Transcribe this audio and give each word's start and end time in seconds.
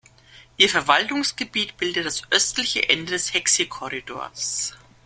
Ihr 0.57 0.67
Verwaltungsgebiet 0.67 1.77
bildet 1.77 2.07
das 2.07 2.23
östliche 2.31 2.89
Ende 2.89 3.11
des 3.11 3.35
Hexi-Korridors. 3.35 4.73